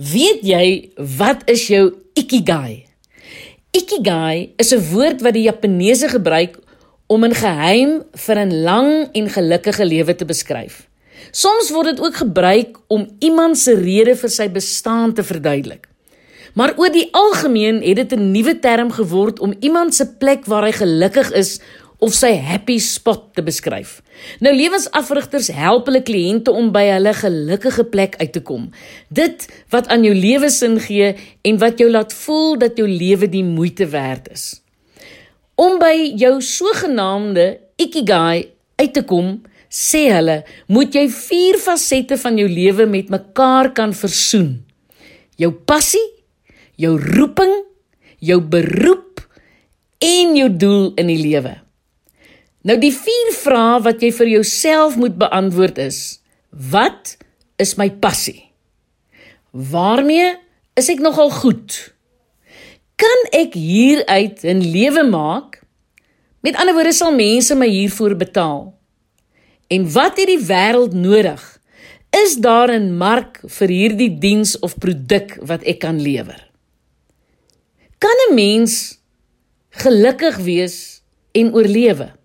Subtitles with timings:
[0.00, 0.66] Weet jy
[1.18, 2.86] wat is jou ikigai?
[3.76, 6.56] Ikigai is 'n woord wat die Japaneese gebruik
[7.06, 10.88] om 'n geheim vir 'n lang en gelukkige lewe te beskryf.
[11.32, 15.86] Soms word dit ook gebruik om iemand se rede vir sy bestaan te verduidelik.
[16.54, 20.64] Maar oor die algemeen het dit 'n nuwe term geword om iemand se plek waar
[20.64, 21.60] hy gelukkig is
[22.00, 23.98] of sy happy spot te beskryf.
[24.44, 28.70] Nou lewensafrigters help hulle kliënte om by hulle gelukkige plek uit te kom.
[29.08, 31.12] Dit wat aan jou lewe sin gee
[31.44, 34.48] en wat jou laat voel dat jou lewe die moeite werd is.
[35.60, 37.46] Om by jou sogenaamde
[37.80, 38.48] ikigai
[38.80, 39.38] uit te kom,
[39.70, 40.40] sê hulle,
[40.72, 44.56] moet jy vier fasette van jou lewe met mekaar kan versoen.
[45.38, 46.02] Jou passie,
[46.80, 47.52] jou roeping,
[48.18, 49.20] jou beroep
[50.00, 51.60] en jou doel in die lewe.
[52.60, 56.20] Nou die vier vrae wat jy vir jouself moet beantwoord is:
[56.50, 57.16] Wat
[57.56, 58.50] is my passie?
[59.50, 60.34] Waarmee
[60.76, 61.78] is ek nogal goed?
[63.00, 65.62] Kan ek hieruit 'n lewe maak?
[66.44, 68.76] Met ander woorde sal mense my hiervoor betaal.
[69.68, 71.40] En wat het die wêreld nodig?
[72.12, 76.50] Is daar 'n mark vir hierdie diens of produk wat ek kan lewer?
[77.98, 79.00] Kan 'n mens
[79.70, 82.19] gelukkig wees en oorlewe?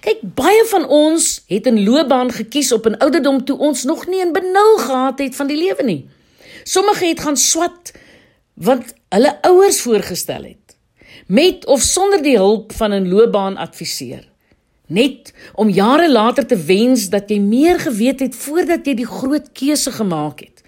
[0.00, 4.22] Kyk, baie van ons het 'n loopbaan gekies op 'n ouderdom toe ons nog nie
[4.24, 6.08] 'n benul gehad het van die lewe nie.
[6.64, 7.92] Sommige het gaan swat
[8.54, 10.76] wat hulle ouers voorgestel het,
[11.26, 14.28] met of sonder die hulp van 'n loopbaanadviseur.
[14.86, 19.52] Net om jare later te wens dat jy meer geweet het voordat jy die groot
[19.52, 20.62] keuse gemaak het.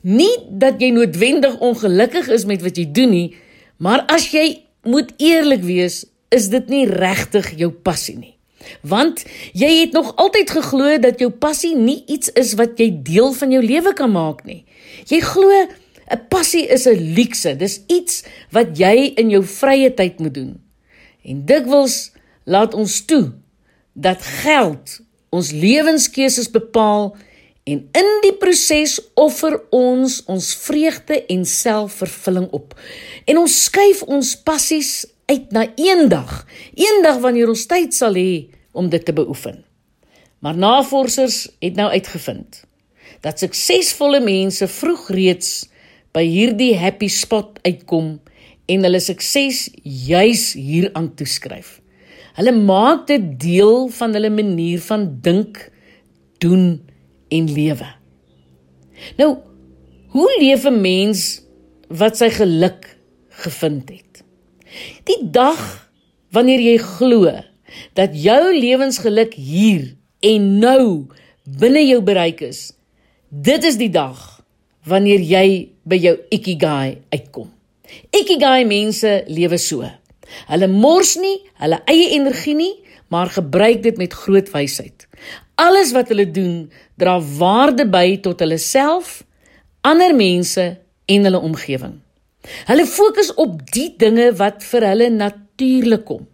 [0.00, 3.36] Nie dat jy noodwendig ongelukkig is met wat jy doen nie,
[3.76, 8.36] maar as jy moet eerlik wees, is dit nie regtig jou passie nie.
[8.80, 13.32] Want jy het nog altyd geglo dat jou passie nie iets is wat jy deel
[13.32, 14.64] van jou lewe kan maak nie.
[15.06, 15.50] Jy glo
[16.12, 20.60] 'n passie is 'n luukse, dis iets wat jy in jou vrye tyd moet doen.
[21.24, 22.12] En dikwels
[22.44, 23.32] laat ons toe
[23.92, 27.16] dat geld ons lewenskeuses bepaal
[27.64, 32.74] en in die proses offer ons ons vreugde en selfvervulling op.
[33.24, 38.88] En ons skuif ons passies uit na eendag, eendag wanneer ons tyd sal hê om
[38.92, 39.62] dit te beoefen.
[40.42, 42.64] Maar navorsers het nou uitgevind
[43.22, 45.50] dat suksesvolle mense vroeg reeds
[46.12, 48.16] by hierdie happy spot uitkom
[48.72, 51.78] en hulle sukses juis hieraan toeskryf.
[52.38, 55.60] Hulle maak dit deel van hulle manier van dink,
[56.42, 56.80] doen
[57.32, 57.88] en lewe.
[59.18, 59.30] Nou,
[60.14, 61.42] hoe leef 'n mens
[61.88, 62.96] wat sy geluk
[63.28, 64.24] gevind het?
[65.08, 65.60] Die dag
[66.32, 67.30] wanneer jy glo
[67.96, 70.84] dat jou lewensgeluk hier en nou
[71.44, 72.70] binne jou bereik is.
[73.28, 74.42] Dit is die dag
[74.88, 75.46] wanneer jy
[75.88, 77.50] by jou ikigai uitkom.
[78.12, 79.86] Ikigai mense lewe so.
[80.48, 82.74] Hulle mors nie hulle eie energie nie,
[83.12, 85.06] maar gebruik dit met groot wysheid.
[85.60, 89.20] Alles wat hulle doen, dra waarde by tot hulle self,
[89.84, 90.64] ander mense
[91.06, 91.98] en hulle omgewing.
[92.66, 96.26] Hulle fokus op die dinge wat vir hulle natuurlik kom.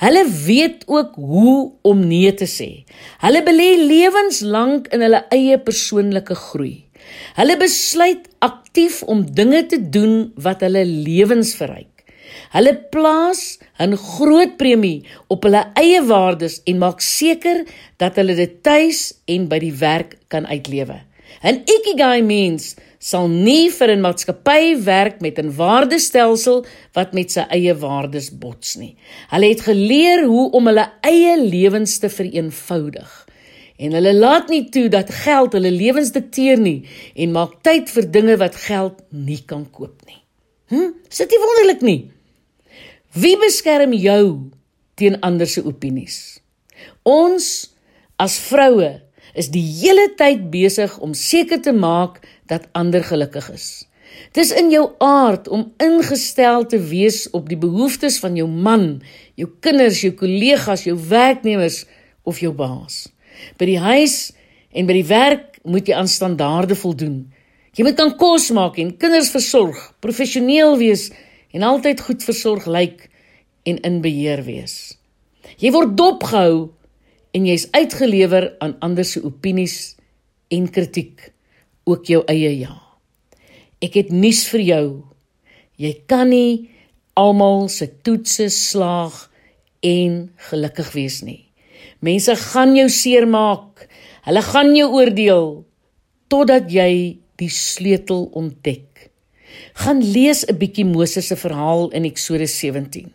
[0.00, 2.84] Hulle weet ook hoe om nee te sê.
[3.24, 6.84] Hulle belê lewenslank in hulle eie persoonlike groei.
[7.36, 11.92] Hulle besluit aktief om dinge te doen wat hulle lewens verryk.
[12.52, 17.64] Hulle plaas 'n groot premie op hulle eie waardes en maak seker
[17.96, 21.00] dat hulle dit tuis en by die werk kan uitlewe.
[21.42, 26.64] 'n Ikigai mens sal nie vir 'n maatskappy werk met 'n waardestelsel
[26.94, 28.96] wat met sy eie waardes bots nie.
[29.30, 33.26] Hulle het geleer hoe om hulle eie lewens te vereenvoudig.
[33.76, 38.10] En hulle laat nie toe dat geld hulle lewens dikteer nie en maak tyd vir
[38.10, 40.22] dinge wat geld nie kan koop nie.
[40.68, 42.10] Hm, sit nie wonderlik nie.
[43.12, 44.50] Wie beskerm jou
[44.94, 46.40] teen ander se opinies?
[47.02, 47.74] Ons
[48.16, 48.96] as vroue
[49.36, 53.68] is die hele tyd besig om seker te maak dat ander gelukkig is.
[54.32, 59.02] Dis in jou aard om ingestel te wees op die behoeftes van jou man,
[59.36, 61.84] jou kinders, jou kollegas, jou werknemers
[62.24, 63.06] of jou baas.
[63.60, 64.32] By die huis
[64.72, 67.26] en by die werk moet jy aan standaarde voldoen.
[67.76, 71.10] Jy moet kan kos maak en kinders versorg, professioneel wees
[71.52, 73.08] en altyd goed versorg lyk
[73.68, 74.96] en in beheer wees.
[75.60, 76.75] Jy word dopgehou
[77.36, 79.96] en jy's uitgelewer aan ander se opinies
[80.48, 81.32] en kritiek
[81.84, 82.74] ook jou eie ja.
[83.84, 84.86] Ek het nuus vir jou.
[85.76, 86.72] Jy kan nie
[87.16, 89.26] almal se toetse slaag
[89.84, 91.42] en gelukkig wees nie.
[92.00, 93.84] Mense gaan jou seermaak.
[94.26, 95.50] Hulle gaan jou oordeel
[96.32, 99.10] totdat jy die sleutel ontdek.
[99.84, 103.12] Gaan lees 'n bietjie Moses se verhaal in Eksodus 17.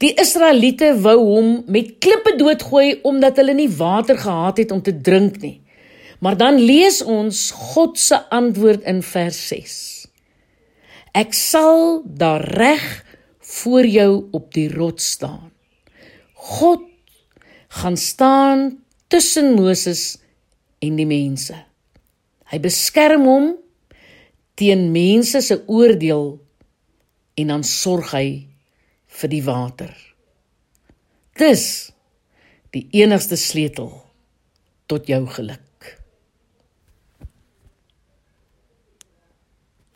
[0.00, 4.94] Die Israeliete wou hom met klippe doodgooi omdat hulle nie water gehad het om te
[4.96, 5.60] drink nie.
[6.20, 9.76] Maar dan lees ons God se antwoord in vers 6.
[11.16, 12.84] Ek sal daar reg
[13.40, 15.50] voor jou op die rots staan.
[16.34, 16.84] God
[17.80, 18.78] gaan staan
[19.08, 20.18] tussen Moses
[20.78, 21.56] en die mense.
[22.50, 23.50] Hy beskerm hom
[24.60, 26.38] teen mense se oordeel
[27.40, 28.49] en dan sorg hy
[29.10, 29.94] vir die water.
[31.38, 31.64] Dis
[32.74, 33.90] die enigste sleutel
[34.90, 35.69] tot jou geluk.